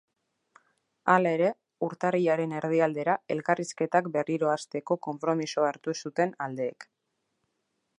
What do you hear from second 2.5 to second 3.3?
erdialdera